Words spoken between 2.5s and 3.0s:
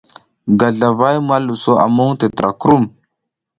krum.